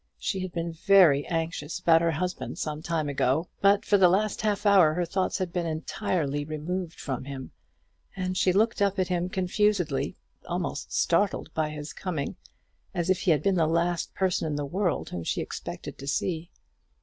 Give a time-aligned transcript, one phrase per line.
[0.17, 4.41] She had been very anxious about her husband some time ago; but for the last
[4.41, 7.51] half hour her thoughts had been entirely removed from him;
[8.15, 10.17] and she looked up at him confusedly,
[10.47, 12.35] almost startled by his coming,
[12.95, 16.07] as if he had been the last person in the world whom she expected to
[16.07, 16.49] see.